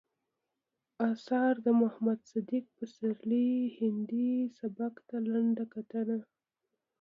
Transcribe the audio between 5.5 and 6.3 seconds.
کتنه